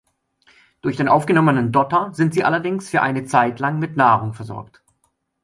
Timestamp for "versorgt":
4.33-4.81